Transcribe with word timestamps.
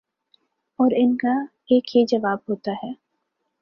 اور 0.79 0.91
ان 0.95 1.15
کا 1.17 1.33
ایک 1.69 1.95
ہی 1.95 2.05
جواب 2.05 2.37
ہوتا 2.49 2.71
ہے 2.83 2.91